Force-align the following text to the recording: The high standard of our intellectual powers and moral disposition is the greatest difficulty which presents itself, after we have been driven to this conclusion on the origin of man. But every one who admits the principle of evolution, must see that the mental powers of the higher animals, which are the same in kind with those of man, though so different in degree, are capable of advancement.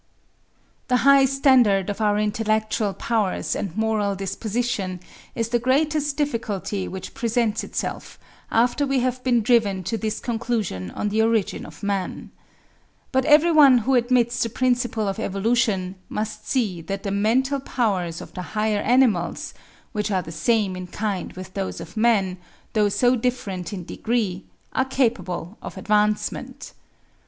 The 0.87 0.97
high 1.05 1.25
standard 1.25 1.87
of 1.91 2.01
our 2.01 2.17
intellectual 2.17 2.95
powers 2.95 3.55
and 3.55 3.77
moral 3.77 4.15
disposition 4.15 4.99
is 5.35 5.49
the 5.49 5.59
greatest 5.59 6.17
difficulty 6.17 6.87
which 6.87 7.13
presents 7.13 7.63
itself, 7.63 8.17
after 8.49 8.87
we 8.87 9.01
have 9.01 9.23
been 9.23 9.43
driven 9.43 9.83
to 9.83 9.99
this 9.99 10.19
conclusion 10.19 10.89
on 10.89 11.09
the 11.09 11.21
origin 11.21 11.67
of 11.67 11.83
man. 11.83 12.31
But 13.11 13.25
every 13.25 13.51
one 13.51 13.77
who 13.85 13.93
admits 13.93 14.41
the 14.41 14.49
principle 14.49 15.07
of 15.07 15.19
evolution, 15.19 15.93
must 16.09 16.47
see 16.47 16.81
that 16.81 17.03
the 17.03 17.11
mental 17.11 17.59
powers 17.59 18.21
of 18.21 18.33
the 18.33 18.41
higher 18.57 18.81
animals, 18.81 19.53
which 19.91 20.09
are 20.09 20.23
the 20.23 20.31
same 20.31 20.75
in 20.75 20.87
kind 20.87 21.33
with 21.33 21.53
those 21.53 21.79
of 21.79 21.95
man, 21.95 22.39
though 22.73 22.89
so 22.89 23.15
different 23.15 23.71
in 23.71 23.85
degree, 23.85 24.45
are 24.73 24.83
capable 24.85 25.59
of 25.61 25.77
advancement. 25.77 26.73